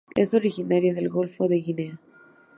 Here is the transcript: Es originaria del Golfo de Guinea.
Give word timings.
Es 0.15 0.33
originaria 0.33 0.95
del 0.95 1.09
Golfo 1.09 1.47
de 1.47 1.57
Guinea. 1.61 1.99